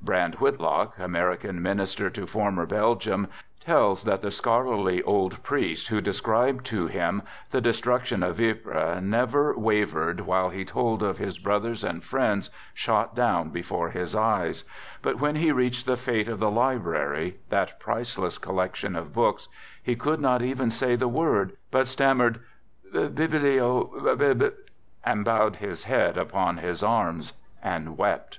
[0.00, 3.28] Brand Whitlock, American minister to former Belgium,
[3.60, 9.54] tells that the scholarly old priest who described to him the destruction of Ypres, never
[9.54, 14.64] wavered while he told of his brothers and friends shot down before his eyes;
[15.02, 19.46] but when he reached the fate of the library, that priceless collection of books,
[19.82, 22.40] he could not even say the word, but stammered"
[22.94, 24.16] biblio...
[24.16, 24.54] bib..."
[25.04, 28.38] and bowed his head upon his arms and wept.